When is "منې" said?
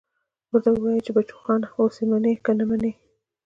2.11-2.33, 2.69-2.91